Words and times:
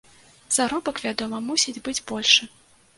Заробак, 0.57 1.03
вядома, 1.05 1.43
мусіць 1.51 1.77
быць 1.85 1.99
большы. 2.15 2.43